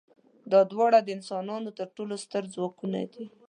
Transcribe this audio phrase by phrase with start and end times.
[0.51, 1.45] دا دواړه د انسان
[1.79, 3.25] تر ټولو ستر ځواکونه دي.